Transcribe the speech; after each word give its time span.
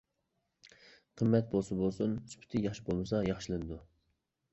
قىممەت 1.19 1.51
بولسا 1.51 1.77
بولسۇن، 1.81 2.15
سۈپىتى 2.31 2.63
ياخشى 2.63 2.87
بولمىسا، 2.87 3.21
ياخشىلىنىدۇ. 3.29 3.79